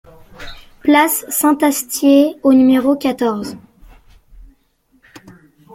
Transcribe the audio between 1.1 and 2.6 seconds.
Saint-Astier au